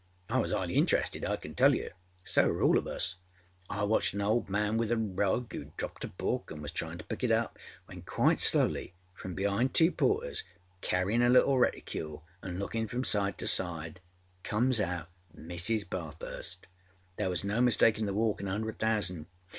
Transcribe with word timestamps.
I 0.31 0.39
was 0.39 0.51
âighly 0.51 0.77
interested, 0.77 1.23
I 1.23 1.35
can 1.35 1.53
tell 1.53 1.75
you. 1.75 1.91
So 2.23 2.47
were 2.51 2.63
all 2.63 2.79
of 2.79 2.87
us. 2.87 3.17
I 3.69 3.83
watched 3.83 4.15
an 4.15 4.21
old 4.21 4.49
man 4.49 4.77
with 4.77 4.91
a 4.91 4.97
rug 4.97 5.49
âooâd 5.49 5.77
dropped 5.77 6.03
a 6.03 6.07
book 6.07 6.47
anâ 6.47 6.59
was 6.63 6.71
tryinâ 6.71 6.97
to 6.97 7.05
pick 7.05 7.23
it 7.23 7.29
up, 7.31 7.59
when 7.85 8.01
quite 8.01 8.39
slowly, 8.39 8.95
from 9.13 9.35
beâind 9.35 9.73
two 9.73 9.91
portersâcarryinâ 9.91 11.27
a 11.27 11.29
little 11.29 11.59
reticule 11.59 12.23
anâ 12.41 12.57
lookinâ 12.57 12.89
from 12.89 13.03
side 13.03 13.37
to 13.37 13.45
sideâcomes 13.45 14.79
out 14.83 15.07
Mrs. 15.37 15.87
Bathurst. 15.87 16.65
There 17.17 17.29
was 17.29 17.43
no 17.43 17.59
mistakinâ 17.59 18.07
the 18.07 18.13
walk 18.15 18.41
in 18.41 18.47
a 18.47 18.51
hundred 18.53 18.79
thousand. 18.79 19.27